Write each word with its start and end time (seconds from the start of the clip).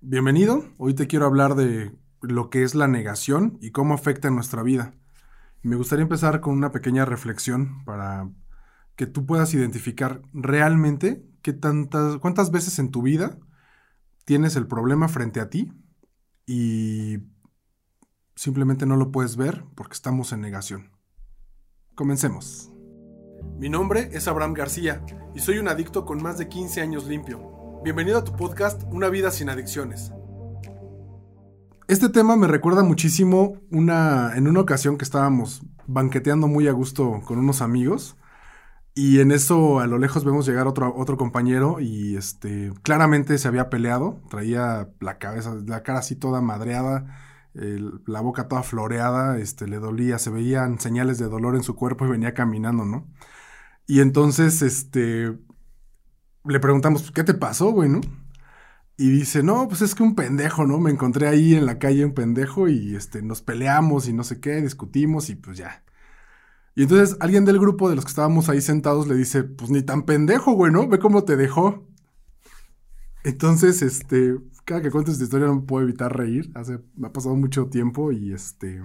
Bienvenido, 0.00 0.64
hoy 0.78 0.94
te 0.94 1.08
quiero 1.08 1.26
hablar 1.26 1.56
de 1.56 1.90
lo 2.20 2.50
que 2.50 2.62
es 2.62 2.76
la 2.76 2.86
negación 2.86 3.58
y 3.60 3.72
cómo 3.72 3.94
afecta 3.94 4.28
en 4.28 4.36
nuestra 4.36 4.62
vida. 4.62 4.94
Me 5.62 5.74
gustaría 5.74 6.04
empezar 6.04 6.40
con 6.40 6.54
una 6.54 6.70
pequeña 6.70 7.04
reflexión 7.04 7.84
para 7.84 8.30
que 8.94 9.06
tú 9.06 9.26
puedas 9.26 9.52
identificar 9.54 10.22
realmente 10.32 11.26
qué 11.42 11.52
tantas, 11.52 12.18
cuántas 12.18 12.52
veces 12.52 12.78
en 12.78 12.92
tu 12.92 13.02
vida 13.02 13.38
tienes 14.24 14.54
el 14.54 14.68
problema 14.68 15.08
frente 15.08 15.40
a 15.40 15.50
ti 15.50 15.72
y 16.46 17.18
simplemente 18.36 18.86
no 18.86 18.94
lo 18.94 19.10
puedes 19.10 19.36
ver 19.36 19.64
porque 19.74 19.94
estamos 19.94 20.32
en 20.32 20.40
negación. 20.40 20.92
Comencemos. 21.96 22.70
Mi 23.58 23.68
nombre 23.68 24.10
es 24.12 24.28
Abraham 24.28 24.54
García 24.54 25.04
y 25.34 25.40
soy 25.40 25.58
un 25.58 25.66
adicto 25.66 26.04
con 26.04 26.22
más 26.22 26.38
de 26.38 26.48
15 26.48 26.82
años 26.82 27.08
limpio. 27.08 27.57
Bienvenido 27.84 28.18
a 28.18 28.24
tu 28.24 28.34
podcast 28.34 28.82
Una 28.90 29.08
vida 29.08 29.30
sin 29.30 29.48
adicciones. 29.48 30.12
Este 31.86 32.08
tema 32.08 32.36
me 32.36 32.48
recuerda 32.48 32.82
muchísimo 32.82 33.54
una, 33.70 34.36
en 34.36 34.48
una 34.48 34.60
ocasión 34.60 34.98
que 34.98 35.04
estábamos 35.04 35.62
banqueteando 35.86 36.48
muy 36.48 36.66
a 36.66 36.72
gusto 36.72 37.20
con 37.24 37.38
unos 37.38 37.62
amigos 37.62 38.16
y 38.94 39.20
en 39.20 39.30
eso 39.30 39.78
a 39.78 39.86
lo 39.86 39.98
lejos 39.98 40.24
vemos 40.24 40.46
llegar 40.46 40.66
otro, 40.66 40.92
otro 40.96 41.16
compañero 41.16 41.78
y 41.78 42.16
este 42.16 42.72
claramente 42.82 43.38
se 43.38 43.46
había 43.46 43.70
peleado, 43.70 44.20
traía 44.28 44.90
la 45.00 45.18
cabeza, 45.18 45.54
la 45.66 45.84
cara 45.84 46.00
así 46.00 46.16
toda 46.16 46.40
madreada, 46.40 47.06
la 47.54 48.20
boca 48.20 48.48
toda 48.48 48.64
floreada, 48.64 49.38
este, 49.38 49.68
le 49.68 49.78
dolía, 49.78 50.18
se 50.18 50.30
veían 50.30 50.80
señales 50.80 51.18
de 51.18 51.28
dolor 51.28 51.54
en 51.54 51.62
su 51.62 51.76
cuerpo 51.76 52.04
y 52.06 52.10
venía 52.10 52.34
caminando, 52.34 52.84
¿no? 52.84 53.06
Y 53.86 54.00
entonces, 54.00 54.60
este, 54.62 55.38
le 56.48 56.60
preguntamos, 56.60 57.10
¿qué 57.12 57.24
te 57.24 57.34
pasó, 57.34 57.70
güey, 57.70 57.88
no? 57.88 58.00
Y 58.96 59.10
dice, 59.10 59.42
no, 59.42 59.68
pues 59.68 59.82
es 59.82 59.94
que 59.94 60.02
un 60.02 60.16
pendejo, 60.16 60.66
¿no? 60.66 60.78
Me 60.80 60.90
encontré 60.90 61.28
ahí 61.28 61.54
en 61.54 61.66
la 61.66 61.78
calle 61.78 62.04
un 62.04 62.14
pendejo 62.14 62.68
y 62.68 62.96
este, 62.96 63.22
nos 63.22 63.42
peleamos 63.42 64.08
y 64.08 64.12
no 64.12 64.24
sé 64.24 64.40
qué, 64.40 64.60
discutimos 64.60 65.30
y 65.30 65.36
pues 65.36 65.56
ya. 65.58 65.84
Y 66.74 66.82
entonces 66.82 67.16
alguien 67.20 67.44
del 67.44 67.58
grupo 67.58 67.88
de 67.88 67.96
los 67.96 68.04
que 68.04 68.10
estábamos 68.10 68.48
ahí 68.48 68.60
sentados 68.60 69.06
le 69.08 69.14
dice, 69.14 69.44
pues 69.44 69.70
ni 69.70 69.82
tan 69.82 70.02
pendejo, 70.02 70.52
güey, 70.52 70.72
¿no? 70.72 70.88
Ve 70.88 70.98
cómo 70.98 71.24
te 71.24 71.36
dejó. 71.36 71.86
Entonces, 73.24 73.82
este, 73.82 74.36
cada 74.64 74.82
que 74.82 74.90
cuento 74.90 75.10
esta 75.10 75.24
historia 75.24 75.46
no 75.46 75.64
puedo 75.64 75.84
evitar 75.84 76.16
reír. 76.16 76.50
Hace, 76.54 76.80
me 76.96 77.08
ha 77.08 77.12
pasado 77.12 77.36
mucho 77.36 77.66
tiempo 77.68 78.12
y 78.12 78.32
este, 78.32 78.82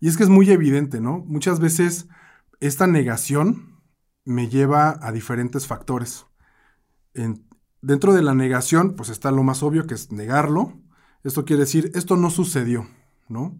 y 0.00 0.08
es 0.08 0.16
que 0.16 0.24
es 0.24 0.28
muy 0.28 0.50
evidente, 0.50 1.00
¿no? 1.00 1.18
Muchas 1.26 1.60
veces 1.60 2.08
esta 2.60 2.86
negación 2.86 3.80
me 4.24 4.48
lleva 4.48 4.98
a 5.00 5.12
diferentes 5.12 5.66
factores 5.66 6.26
dentro 7.80 8.12
de 8.12 8.22
la 8.22 8.34
negación, 8.34 8.94
pues 8.94 9.08
está 9.08 9.30
lo 9.30 9.42
más 9.42 9.62
obvio 9.62 9.86
que 9.86 9.94
es 9.94 10.12
negarlo. 10.12 10.72
Esto 11.24 11.44
quiere 11.44 11.60
decir, 11.60 11.90
esto 11.94 12.16
no 12.16 12.30
sucedió, 12.30 12.86
¿no? 13.28 13.58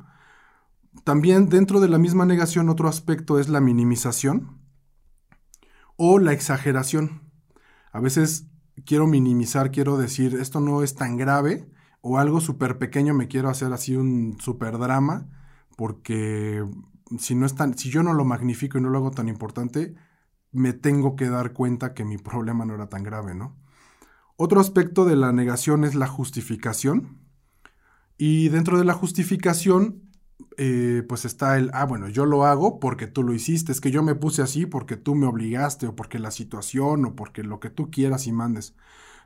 También 1.05 1.49
dentro 1.49 1.81
de 1.81 1.89
la 1.89 1.99
misma 1.99 2.27
negación, 2.27 2.69
otro 2.69 2.89
aspecto 2.89 3.39
es 3.39 3.49
la 3.49 3.61
minimización 3.61 4.59
o 5.97 6.19
la 6.19 6.33
exageración. 6.33 7.23
A 7.93 8.01
veces 8.01 8.47
quiero 8.85 9.07
minimizar, 9.07 9.71
quiero 9.71 9.97
decir, 9.97 10.35
esto 10.35 10.61
no 10.61 10.83
es 10.83 10.95
tan 10.95 11.17
grave, 11.17 11.69
o 12.01 12.19
algo 12.19 12.41
súper 12.41 12.79
pequeño 12.79 13.15
me 13.15 13.29
quiero 13.29 13.49
hacer 13.49 13.73
así 13.73 13.97
un 13.97 14.37
súper 14.41 14.79
drama, 14.79 15.29
porque 15.77 16.65
si, 17.19 17.35
no 17.35 17.47
es 17.47 17.55
tan, 17.55 17.77
si 17.79 17.91
yo 17.91 18.03
no 18.03 18.13
lo 18.13 18.25
magnifico 18.25 18.79
y 18.79 18.81
no 18.81 18.91
lo 18.91 18.99
hago 18.99 19.11
tan 19.13 19.29
importante, 19.29 19.95
me 20.53 20.75
tengo 20.75 21.17
que 21.17 21.29
dar 21.29 21.53
cuenta 21.53 21.95
que 21.95 22.05
mi 22.05 22.19
problema 22.19 22.65
no 22.65 22.75
era 22.75 22.89
tan 22.89 23.03
grave, 23.03 23.35
¿no? 23.35 23.57
Otro 24.37 24.61
aspecto 24.61 25.05
de 25.05 25.17
la 25.17 25.33
negación 25.33 25.85
es 25.85 25.95
la 25.95 26.07
justificación. 26.07 27.19
Y 28.19 28.49
dentro 28.51 28.79
de 28.79 28.85
la 28.85 28.95
justificación, 28.95 30.03
eh, 30.59 31.05
pues 31.09 31.25
está 31.25 31.57
el, 31.59 31.71
ah, 31.73 31.87
bueno, 31.87 32.09
yo 32.09 32.27
lo 32.27 32.45
hago 32.45 32.79
porque 32.81 33.07
tú 33.07 33.23
lo 33.23 33.33
hiciste, 33.35 33.73
es 33.73 33.81
que 33.81 33.91
yo 33.91 34.03
me 34.03 34.15
puse 34.15 34.43
así 34.43 34.67
porque 34.67 34.97
tú 34.97 35.15
me 35.15 35.27
obligaste, 35.27 35.87
o 35.87 35.97
porque 35.97 36.19
la 36.19 36.31
situación, 36.31 37.05
o 37.07 37.17
porque 37.17 37.43
lo 37.43 37.61
que 37.61 37.71
tú 37.71 37.91
quieras 37.91 38.27
y 38.27 38.33
mandes. 38.33 38.75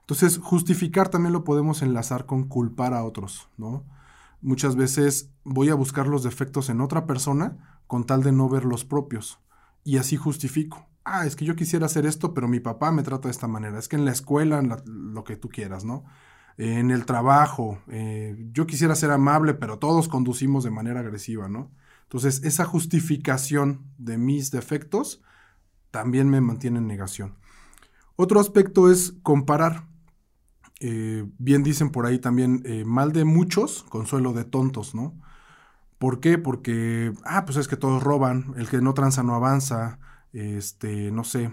Entonces, 0.01 0.39
justificar 0.39 1.09
también 1.09 1.33
lo 1.33 1.45
podemos 1.45 1.83
enlazar 1.83 2.27
con 2.27 2.45
culpar 2.45 2.95
a 2.95 3.05
otros, 3.05 3.49
¿no? 3.56 3.84
Muchas 4.41 4.77
veces 4.77 5.31
voy 5.45 5.71
a 5.71 5.75
buscar 5.75 6.06
los 6.06 6.22
defectos 6.22 6.69
en 6.69 6.81
otra 6.81 7.06
persona 7.06 7.81
con 7.89 8.05
tal 8.05 8.22
de 8.22 8.33
no 8.33 8.49
ver 8.49 8.65
los 8.65 8.84
propios. 8.84 9.41
Y 9.83 9.99
así 9.99 10.17
justifico 10.17 10.87
ah, 11.06 11.25
es 11.25 11.37
que 11.37 11.47
yo 11.47 11.56
quisiera 11.56 11.87
hacer 11.87 12.05
esto, 12.05 12.34
pero 12.34 12.49
mi 12.49 12.61
papá 12.61 12.93
me 12.93 13.03
trata 13.03 13.28
de 13.28 13.33
esta 13.33 13.49
manera. 13.49 13.78
Es 13.78 13.89
que 13.89 13.97
en 13.97 14.05
la 14.05 14.12
escuela, 14.12 14.59
en 14.59 14.75
lo 15.15 15.25
que 15.25 15.37
tú 15.37 15.49
quieras, 15.49 15.84
¿no? 15.84 16.05
en 16.59 16.91
el 16.91 17.05
trabajo, 17.05 17.78
eh, 17.89 18.37
yo 18.53 18.67
quisiera 18.67 18.94
ser 18.94 19.11
amable, 19.11 19.55
pero 19.55 19.78
todos 19.78 20.09
conducimos 20.09 20.65
de 20.65 20.71
manera 20.71 21.00
agresiva, 21.00 21.49
¿no? 21.49 21.71
Entonces, 22.05 22.43
esa 22.45 22.65
justificación 22.65 23.84
de 23.99 24.16
mis 24.16 24.50
defectos 24.50 25.22
también 25.91 26.31
me 26.31 26.41
mantiene 26.41 26.78
en 26.78 26.87
negación. 26.87 27.37
Otro 28.16 28.41
aspecto 28.41 28.91
es 28.91 29.15
comparar. 29.22 29.87
Eh, 30.81 31.27
bien 31.39 31.62
dicen 31.62 31.91
por 31.91 32.06
ahí 32.06 32.19
también, 32.19 32.62
eh, 32.65 32.84
mal 32.84 33.12
de 33.12 33.25
muchos, 33.25 33.83
consuelo 33.84 34.33
de 34.33 34.45
tontos, 34.45 34.95
¿no? 34.95 35.21
¿Por 35.99 36.21
qué? 36.21 36.39
Porque, 36.39 37.12
ah, 37.25 37.45
pues 37.45 37.59
es 37.59 37.69
que 37.69 37.77
todos 37.77 38.03
roban, 38.03 38.55
el 38.56 38.69
que 38.69 38.81
no 38.81 38.95
tranza 38.95 39.22
no 39.22 39.34
avanza, 39.34 39.99
este, 40.37 41.11
no 41.11 41.25
sé, 41.25 41.51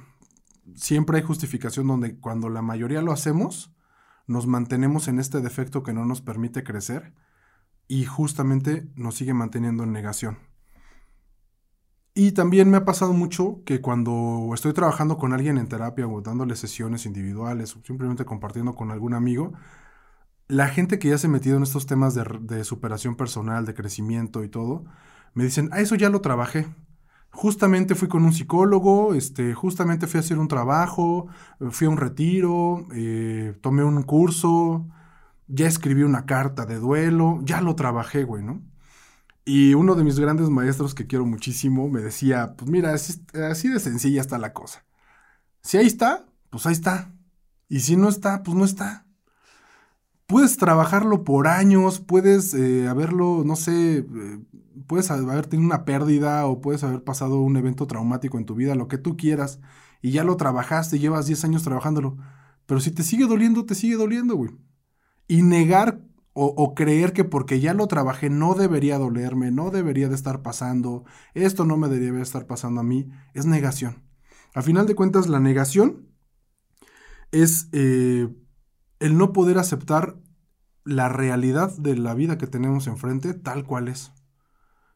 siempre 0.76 1.18
hay 1.18 1.24
justificación 1.24 1.88
donde 1.88 2.20
cuando 2.20 2.50
la 2.50 2.62
mayoría 2.62 3.02
lo 3.02 3.12
hacemos, 3.12 3.74
nos 4.28 4.48
mantenemos 4.48 5.08
en 5.08 5.20
este 5.20 5.42
defecto 5.42 5.84
que 5.84 5.94
no 5.94 6.06
nos 6.06 6.22
permite 6.22 6.64
crecer 6.64 7.14
y 7.88 8.06
justamente 8.06 8.88
nos 8.96 9.16
sigue 9.16 9.34
manteniendo 9.34 9.84
en 9.84 9.92
negación. 9.92 10.40
Y 12.16 12.34
también 12.34 12.70
me 12.70 12.78
ha 12.78 12.86
pasado 12.86 13.14
mucho 13.14 13.64
que 13.66 13.82
cuando 13.82 14.52
estoy 14.54 14.74
trabajando 14.74 15.18
con 15.18 15.34
alguien 15.34 15.58
en 15.58 15.68
terapia 15.68 16.06
o 16.06 16.22
dándole 16.22 16.56
sesiones 16.56 17.06
individuales 17.06 17.76
o 17.76 17.82
simplemente 17.84 18.26
compartiendo 18.26 18.76
con 18.76 18.92
algún 18.92 19.14
amigo, 19.14 19.54
la 20.48 20.68
gente 20.68 21.00
que 21.00 21.10
ya 21.10 21.18
se 21.18 21.28
ha 21.28 21.30
metido 21.30 21.58
en 21.58 21.64
estos 21.64 21.88
temas 21.88 22.14
de, 22.14 22.24
de 22.42 22.64
superación 22.66 23.16
personal, 23.16 23.66
de 23.66 23.74
crecimiento 23.74 24.44
y 24.44 24.50
todo, 24.50 24.86
me 25.34 25.46
dicen, 25.46 25.70
ah, 25.72 25.80
eso 25.80 25.96
ya 25.96 26.10
lo 26.10 26.22
trabajé 26.22 26.68
justamente 27.34 27.96
fui 27.96 28.08
con 28.08 28.24
un 28.24 28.32
psicólogo, 28.32 29.16
este, 29.16 29.54
justamente 29.54 30.08
fui 30.08 30.20
a 30.20 30.22
hacer 30.22 30.38
un 30.40 30.48
trabajo, 30.48 31.28
fui 31.72 31.88
a 31.88 31.90
un 31.90 31.98
retiro, 31.98 32.88
eh, 32.94 33.58
tomé 33.62 33.84
un 33.84 34.04
curso, 34.04 34.88
ya 35.48 35.68
escribí 35.68 36.04
una 36.04 36.26
carta 36.26 36.66
de 36.66 36.78
duelo, 36.80 37.40
ya 37.44 37.62
lo 37.62 37.76
trabajé, 37.76 38.24
güey, 38.24 38.44
¿no? 38.44 38.62
Y 39.46 39.74
uno 39.74 39.96
de 39.96 40.04
mis 40.06 40.20
grandes 40.20 40.50
maestros 40.50 40.94
que 40.96 41.08
quiero 41.08 41.26
muchísimo 41.26 41.90
me 41.90 42.02
decía, 42.02 42.56
pues 42.58 42.70
mira, 42.72 42.94
así, 42.94 43.22
así 43.34 43.68
de 43.68 43.80
sencilla 43.80 44.22
está 44.22 44.38
la 44.38 44.54
cosa. 44.54 44.86
Si 45.62 45.78
ahí 45.78 45.88
está, 45.88 46.26
pues 46.50 46.66
ahí 46.66 46.74
está. 46.74 47.14
Y 47.68 47.82
si 47.82 47.98
no 47.98 48.10
está, 48.10 48.44
pues 48.44 48.56
no 48.56 48.66
está 48.66 49.03
puedes 50.34 50.58
trabajarlo 50.58 51.24
por 51.24 51.48
años, 51.48 52.00
puedes 52.00 52.56
eh, 52.56 52.88
haberlo, 52.88 53.44
no 53.46 53.56
sé, 53.56 54.00
eh, 54.00 54.40
puedes 54.88 55.12
haber 55.12 55.46
tenido 55.46 55.68
una 55.68 55.86
pérdida 55.86 56.48
o 56.48 56.60
puedes 56.60 56.84
haber 56.84 57.04
pasado 57.04 57.40
un 57.40 57.56
evento 57.56 57.86
traumático 57.86 58.40
en 58.40 58.46
tu 58.48 58.56
vida, 58.56 58.74
lo 58.74 58.88
que 58.88 58.98
tú 58.98 59.16
quieras, 59.16 59.60
y 60.02 60.10
ya 60.10 60.24
lo 60.24 60.36
trabajaste, 60.36 60.98
llevas 60.98 61.28
10 61.28 61.44
años 61.44 61.62
trabajándolo. 61.62 62.18
Pero 62.66 62.80
si 62.80 62.90
te 62.90 63.04
sigue 63.04 63.28
doliendo, 63.28 63.68
te 63.68 63.76
sigue 63.76 63.96
doliendo, 63.96 64.36
güey. 64.36 64.50
Y 65.28 65.44
negar 65.44 66.02
o, 66.34 66.74
creer 66.74 67.14
que 67.14 67.26
porque 67.26 67.60
ya 67.60 67.76
lo 67.76 67.86
trabajé 67.86 68.32
no 68.32 68.56
debería 68.56 68.98
dolerme, 68.98 69.52
no 69.52 69.70
debería 69.70 70.10
de 70.10 70.16
estar 70.16 70.42
pasando, 70.42 71.06
esto 71.36 71.64
no 71.64 71.78
me 71.78 71.90
debería 71.90 72.14
de 72.14 72.24
estar 72.24 72.48
pasando 72.48 72.82
a 72.82 72.84
mí, 72.84 73.08
es 73.36 73.46
negación. 73.46 74.02
A 74.56 74.64
final 74.64 74.88
de 74.88 74.96
cuentas, 74.96 75.28
la 75.28 75.40
negación 75.40 76.08
es 77.32 77.70
eh, 77.72 78.30
el 79.04 79.18
no 79.18 79.34
poder 79.34 79.58
aceptar 79.58 80.16
la 80.86 81.10
realidad 81.10 81.76
de 81.78 81.98
la 81.98 82.14
vida 82.14 82.38
que 82.38 82.48
tenemos 82.48 82.88
enfrente 82.88 83.34
tal 83.34 83.66
cual 83.66 83.90
es. 83.90 84.14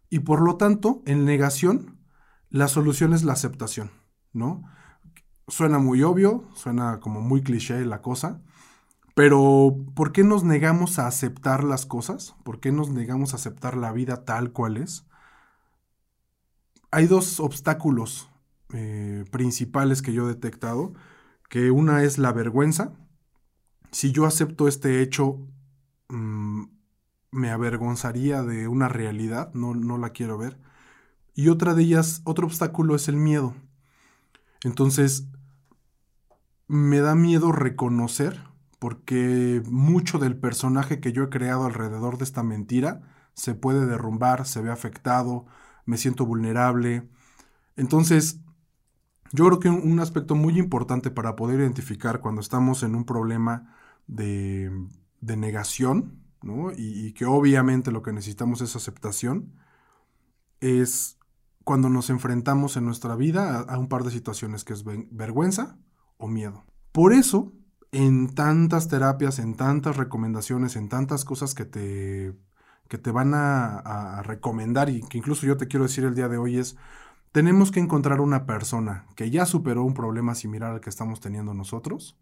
Y 0.09 0.19
por 0.19 0.41
lo 0.41 0.55
tanto, 0.55 1.03
en 1.05 1.25
negación, 1.25 1.99
la 2.49 2.69
solución 2.69 3.13
es 3.13 3.23
la 3.25 3.33
aceptación, 3.33 3.91
¿no? 4.31 4.63
Suena 5.49 5.77
muy 5.77 6.03
obvio, 6.03 6.45
suena 6.55 7.01
como 7.01 7.19
muy 7.19 7.43
cliché 7.43 7.85
la 7.85 8.01
cosa, 8.01 8.41
pero 9.13 9.75
¿por 9.93 10.13
qué 10.13 10.23
nos 10.23 10.45
negamos 10.45 10.99
a 10.99 11.07
aceptar 11.07 11.65
las 11.65 11.85
cosas? 11.85 12.33
¿Por 12.45 12.61
qué 12.61 12.71
nos 12.71 12.89
negamos 12.89 13.33
a 13.33 13.35
aceptar 13.35 13.75
la 13.75 13.91
vida 13.91 14.23
tal 14.23 14.53
cual 14.53 14.77
es? 14.77 15.05
Hay 16.91 17.07
dos 17.07 17.41
obstáculos 17.41 18.29
eh, 18.73 19.25
principales 19.31 20.01
que 20.01 20.13
yo 20.13 20.23
he 20.29 20.33
detectado, 20.33 20.93
que 21.49 21.71
una 21.71 22.03
es 22.03 22.17
la 22.17 22.31
vergüenza. 22.31 22.93
Si 23.91 24.11
yo 24.11 24.25
acepto 24.25 24.67
este 24.67 25.01
hecho 25.01 25.39
Mm, 26.09 26.65
me 27.31 27.51
avergonzaría 27.51 28.43
de 28.43 28.67
una 28.67 28.87
realidad, 28.89 29.53
no, 29.53 29.75
no 29.75 29.97
la 29.97 30.11
quiero 30.11 30.37
ver. 30.37 30.59
Y 31.35 31.49
otra 31.49 31.73
de 31.75 31.83
ellas, 31.83 32.21
otro 32.25 32.47
obstáculo 32.47 32.95
es 32.95 33.07
el 33.09 33.17
miedo. 33.17 33.55
Entonces, 34.63 35.27
me 36.67 36.99
da 36.99 37.15
miedo 37.15 37.51
reconocer 37.51 38.43
porque 38.79 39.61
mucho 39.65 40.19
del 40.19 40.37
personaje 40.37 40.99
que 40.99 41.11
yo 41.13 41.23
he 41.23 41.29
creado 41.29 41.65
alrededor 41.65 42.17
de 42.17 42.25
esta 42.25 42.43
mentira 42.43 43.01
se 43.33 43.55
puede 43.55 43.85
derrumbar, 43.85 44.45
se 44.45 44.61
ve 44.61 44.71
afectado, 44.71 45.45
me 45.85 45.97
siento 45.97 46.25
vulnerable. 46.25 47.09
Entonces, 47.75 48.41
yo 49.33 49.45
creo 49.45 49.59
que 49.59 49.69
un, 49.69 49.99
aspecto 49.99 50.35
muy 50.35 50.57
importante 50.59 51.11
para 51.11 51.35
poder 51.35 51.59
identificar 51.59 52.19
cuando 52.19 52.41
estamos 52.41 52.83
en 52.83 52.95
un 52.95 53.05
problema 53.05 53.75
de, 54.07 54.71
negación, 55.21 56.21
y, 56.77 57.13
que 57.13 57.25
obviamente 57.25 57.91
lo 57.91 58.01
que 58.01 58.13
necesitamos 58.13 58.61
es 58.61 58.75
aceptación, 58.75 59.53
es 60.61 61.17
cuando 61.63 61.89
nos 61.89 62.09
enfrentamos 62.09 62.77
en 62.77 62.85
nuestra 62.85 63.15
vida 63.15 63.57
a, 63.57 63.61
a 63.73 63.77
un 63.77 63.89
par 63.89 64.03
de 64.03 64.11
situaciones 64.11 64.63
que 64.63 64.73
es 64.73 64.83
vergüenza 64.85 65.77
o 66.17 66.27
miedo. 66.27 66.63
Por 66.93 67.13
eso, 67.13 67.51
en 67.91 68.33
tantas 68.33 68.87
terapias, 68.87 69.39
en 69.39 69.55
tantas 69.55 69.97
recomendaciones, 69.97 70.75
en 70.75 70.89
tantas 70.89 71.25
cosas 71.25 71.53
que 71.53 71.65
te, 71.65 72.33
que 72.87 72.97
te 72.97 73.11
van 73.11 73.33
a, 73.33 74.21
recomendar 74.23 74.89
y 74.89 75.01
que 75.01 75.17
incluso 75.17 75.45
yo 75.45 75.57
te 75.57 75.67
quiero 75.67 75.83
decir 75.83 76.03
el 76.03 76.15
día 76.15 76.27
de 76.27 76.37
hoy 76.37 76.57
es, 76.57 76.75
tenemos 77.37 77.69
que 77.69 77.79
encontrar 77.79 78.19
una 78.19 78.47
persona 78.47 79.05
que 79.15 79.29
ya 79.29 79.45
superó 79.45 79.83
un 79.83 79.93
problema 79.93 80.33
similar 80.33 80.71
al 80.71 80.81
que 80.81 80.89
estamos 80.89 81.19
teniendo 81.19 81.53
nosotros 81.53 82.17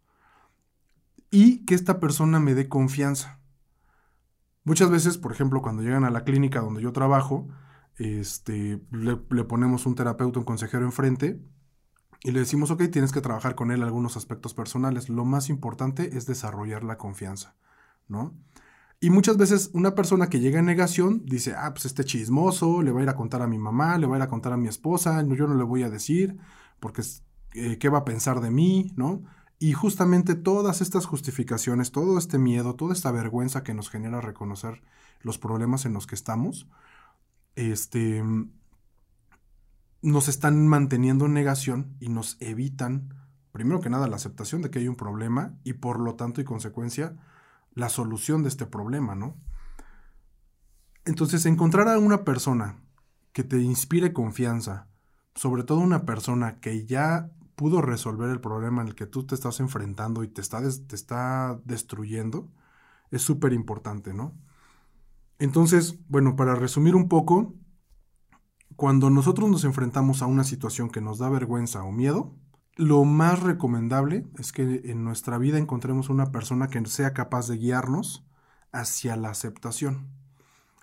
y 1.31 1.63
que 1.63 1.73
esta 1.73 2.01
persona 2.01 2.41
me 2.41 2.53
dé 2.53 2.67
confianza. 2.67 3.39
Muchas 4.65 4.89
veces, 4.89 5.17
por 5.17 5.31
ejemplo, 5.31 5.61
cuando 5.61 5.83
llegan 5.83 6.03
a 6.03 6.09
la 6.09 6.25
clínica 6.25 6.59
donde 6.59 6.81
yo 6.81 6.91
trabajo, 6.91 7.47
este, 7.95 8.81
le, 8.91 9.17
le 9.29 9.43
ponemos 9.45 9.85
un 9.85 9.95
terapeuta, 9.95 10.39
un 10.39 10.43
consejero 10.43 10.83
enfrente 10.83 11.39
y 12.21 12.31
le 12.31 12.41
decimos, 12.41 12.69
ok, 12.69 12.83
tienes 12.91 13.13
que 13.13 13.21
trabajar 13.21 13.55
con 13.55 13.71
él 13.71 13.83
algunos 13.83 14.17
aspectos 14.17 14.53
personales. 14.53 15.07
Lo 15.07 15.23
más 15.23 15.47
importante 15.47 16.17
es 16.17 16.25
desarrollar 16.25 16.83
la 16.83 16.97
confianza, 16.97 17.55
¿no? 18.09 18.33
Y 18.99 19.09
muchas 19.09 19.37
veces 19.37 19.69
una 19.73 19.93
persona 19.93 20.29
que 20.29 20.39
llega 20.39 20.59
en 20.59 20.65
negación 20.65 21.21
dice, 21.25 21.53
ah, 21.55 21.73
pues 21.73 21.85
este 21.85 22.05
chismoso, 22.05 22.81
le 22.81 22.91
va 22.91 23.01
a 23.01 23.03
ir 23.03 23.09
a 23.09 23.15
contar 23.15 23.41
a 23.41 23.47
mi 23.47 23.57
mamá, 23.57 23.97
le 23.97 24.07
va 24.07 24.15
a 24.15 24.19
ir 24.19 24.23
a 24.23 24.29
contar 24.29 24.53
a 24.53 24.57
mi 24.57 24.67
esposa, 24.67 25.21
yo 25.21 25.47
no 25.47 25.55
le 25.55 25.63
voy 25.63 25.83
a 25.83 25.89
decir, 25.89 26.37
porque 26.79 27.03
eh, 27.53 27.77
¿qué 27.77 27.89
va 27.89 27.99
a 27.99 28.05
pensar 28.05 28.41
de 28.41 28.51
mí? 28.51 28.91
¿No? 28.95 29.23
Y 29.59 29.73
justamente 29.73 30.35
todas 30.35 30.81
estas 30.81 31.05
justificaciones, 31.05 31.91
todo 31.91 32.17
este 32.17 32.37
miedo, 32.37 32.75
toda 32.75 32.93
esta 32.93 33.11
vergüenza 33.11 33.63
que 33.63 33.73
nos 33.73 33.89
genera 33.89 34.21
reconocer 34.21 34.81
los 35.21 35.37
problemas 35.37 35.85
en 35.85 35.93
los 35.93 36.07
que 36.07 36.15
estamos, 36.15 36.67
este, 37.55 38.23
nos 40.01 40.27
están 40.27 40.67
manteniendo 40.67 41.25
en 41.25 41.33
negación 41.33 41.95
y 41.99 42.09
nos 42.09 42.37
evitan, 42.41 43.13
primero 43.51 43.79
que 43.79 43.89
nada, 43.89 44.07
la 44.07 44.17
aceptación 44.17 44.61
de 44.61 44.69
que 44.69 44.79
hay 44.79 44.87
un 44.87 44.95
problema 44.95 45.55
y 45.63 45.73
por 45.73 45.99
lo 45.99 46.15
tanto 46.15 46.41
y 46.41 46.43
consecuencia, 46.43 47.15
la 47.75 47.89
solución 47.89 48.41
de 48.41 48.49
este 48.49 48.65
problema, 48.65 49.15
¿no? 49.15 49.35
Entonces, 51.05 51.45
encontrar 51.45 51.87
a 51.87 51.99
una 51.99 52.23
persona 52.23 52.81
que 53.31 53.43
te 53.43 53.61
inspire 53.61 54.13
confianza, 54.13 54.87
sobre 55.35 55.63
todo 55.63 55.79
una 55.79 56.05
persona 56.05 56.59
que 56.59 56.85
ya 56.85 57.29
pudo 57.55 57.81
resolver 57.81 58.29
el 58.29 58.41
problema 58.41 58.81
en 58.81 58.87
el 58.87 58.95
que 58.95 59.05
tú 59.05 59.25
te 59.25 59.35
estás 59.35 59.59
enfrentando 59.59 60.23
y 60.23 60.27
te 60.27 60.41
está, 60.41 60.61
te 60.61 60.95
está 60.95 61.59
destruyendo, 61.63 62.49
es 63.11 63.21
súper 63.21 63.53
importante, 63.53 64.13
¿no? 64.13 64.33
Entonces, 65.37 65.99
bueno, 66.07 66.35
para 66.35 66.55
resumir 66.55 66.95
un 66.95 67.09
poco, 67.09 67.53
cuando 68.75 69.09
nosotros 69.09 69.49
nos 69.49 69.63
enfrentamos 69.63 70.21
a 70.21 70.25
una 70.25 70.43
situación 70.43 70.89
que 70.89 71.01
nos 71.01 71.19
da 71.19 71.29
vergüenza 71.29 71.83
o 71.83 71.91
miedo, 71.91 72.35
lo 72.75 73.05
más 73.05 73.41
recomendable 73.41 74.25
es 74.37 74.51
que 74.51 74.81
en 74.85 75.03
nuestra 75.03 75.37
vida 75.37 75.57
encontremos 75.57 76.09
una 76.09 76.31
persona 76.31 76.67
que 76.67 76.85
sea 76.85 77.13
capaz 77.13 77.47
de 77.47 77.57
guiarnos 77.57 78.25
hacia 78.71 79.15
la 79.15 79.29
aceptación. 79.29 80.07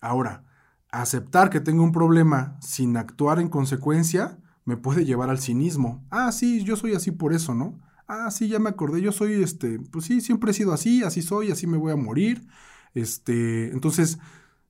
Ahora, 0.01 0.45
aceptar 0.91 1.51
que 1.51 1.61
tengo 1.61 1.83
un 1.83 1.93
problema 1.93 2.59
sin 2.61 2.97
actuar 2.97 3.39
en 3.41 3.49
consecuencia 3.49 4.39
me 4.65 4.77
puede 4.77 5.05
llevar 5.05 5.29
al 5.29 5.41
cinismo. 5.41 6.05
Ah, 6.11 6.33
sí, 6.33 6.65
yo 6.65 6.77
soy 6.77 6.95
así 6.95 7.11
por 7.11 7.33
eso, 7.33 7.55
¿no? 7.55 7.81
Ah, 8.07 8.31
sí, 8.31 8.49
ya 8.49 8.59
me 8.59 8.71
acordé, 8.71 9.01
yo 9.01 9.13
soy 9.13 9.43
este, 9.43 9.79
pues 9.79 10.05
sí, 10.07 10.21
siempre 10.21 10.51
he 10.51 10.55
sido 10.55 10.73
así, 10.73 11.03
así 11.03 11.23
soy, 11.23 11.51
así 11.51 11.67
me 11.67 11.79
voy 11.79 11.93
a 11.93 11.97
morir. 11.97 12.47
Este, 12.95 13.71
entonces, 13.73 14.19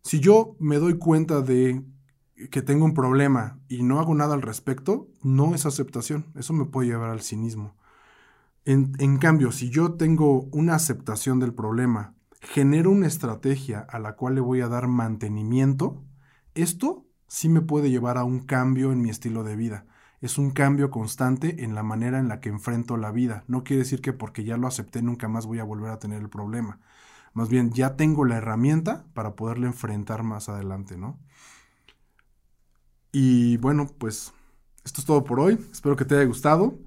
si 0.02 0.20
yo 0.20 0.56
me 0.58 0.76
doy 0.76 0.98
cuenta 0.98 1.40
de 1.40 1.82
que 2.50 2.62
tengo 2.62 2.84
un 2.84 2.94
problema 2.94 3.58
y 3.69 3.82
no 3.82 4.00
hago 4.00 4.14
nada 4.14 4.34
al 4.34 4.43
respecto, 4.43 5.08
no 5.23 5.55
es 5.55 5.67
aceptación. 5.67 6.26
Eso 6.34 6.52
me 6.52 6.64
puede 6.64 6.88
llevar 6.88 7.11
al 7.11 7.23
cinismo. 7.23 7.76
En, 8.64 8.93
en, 8.99 9.19
cambio, 9.19 9.52
si 9.52 9.70
yo 9.70 9.94
tengo 9.94 10.49
una 10.52 10.75
aceptación 10.75 11.40
del 11.40 11.52
problema, 11.52 12.14
genero 12.40 12.90
una 12.90 13.06
estrategia 13.06 13.81
a 13.81 13.99
la 13.99 14.14
cual 14.14 14.37
le 14.37 14.40
voy 14.40 14.61
a 14.61 14.69
dar 14.69 14.87
mantenimiento, 14.87 16.05
esto 16.55 17.06
sí 17.26 17.49
me 17.49 17.61
puede 17.61 17.90
llevar 17.90 18.19
a 18.19 18.25
un 18.25 18.40
cambio 18.40 18.93
en 18.93 19.02
mi 19.02 19.11
estilo 19.11 19.43
de 19.43 19.56
vida. 19.56 19.87
Es 20.20 20.38
un 20.38 20.52
cambio 20.52 20.90
constante 20.90 21.64
en 21.64 21.75
la 21.75 21.82
manera 21.82 22.20
en 22.20 22.29
la 22.29 22.40
que 22.40 22.49
enfrento 22.49 22.96
la 22.96 23.11
vida. 23.11 23.43
No 23.49 23.64
quiere 23.64 23.82
decir 23.82 24.00
que 24.00 24.12
porque 24.12 24.44
ya 24.44 24.56
lo 24.56 24.69
acepté 24.69 25.02
nunca 25.02 25.26
más 25.29 25.46
voy 25.46 25.58
a 25.58 25.64
volver 25.64 25.90
a 25.90 25.99
tener 25.99 26.20
el 26.20 26.29
problema. 26.29 26.79
Más 27.34 27.49
bien, 27.49 27.73
ya 27.73 27.96
tengo 27.96 28.25
la 28.25 28.37
herramienta 28.37 29.05
para 29.14 29.34
poderle 29.34 29.67
enfrentar 29.67 30.23
más 30.23 30.49
adelante, 30.49 30.96
¿no? 30.96 31.19
Y 33.12 33.58
bueno, 33.58 33.88
pues 33.98 34.32
esto 34.84 35.00
es 35.00 35.06
todo 35.06 35.24
por 35.24 35.38
hoy. 35.38 35.58
Espero 35.70 35.96
que 35.96 36.04
te 36.04 36.16
haya 36.16 36.24
gustado. 36.24 36.78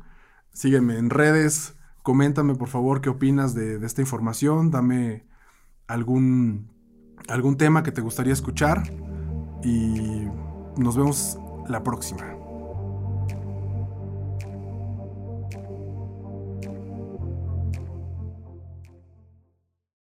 Sígueme 0.51 0.97
en 0.97 1.09
redes. 1.09 1.75
Coméntame 2.03 2.55
por 2.55 2.67
favor 2.67 3.01
qué 3.01 3.09
opinas 3.09 3.53
de, 3.55 3.83
esta 3.85 4.01
información. 4.01 4.71
Dame 4.71 5.25
algún, 5.87 6.69
algún 7.27 7.57
tema 7.57 7.83
que 7.83 7.91
te 7.91 8.01
gustaría 8.01 8.33
escuchar. 8.33 8.83
Y 9.63 10.27
nos 10.77 10.97
vemos 10.97 11.37
la 11.67 11.83
próxima. 11.83 12.44